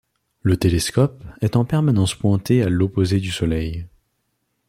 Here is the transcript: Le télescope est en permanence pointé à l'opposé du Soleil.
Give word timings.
Le 0.41 0.57
télescope 0.57 1.23
est 1.41 1.55
en 1.55 1.63
permanence 1.63 2.15
pointé 2.15 2.63
à 2.63 2.69
l'opposé 2.69 3.19
du 3.19 3.29
Soleil. 3.29 3.85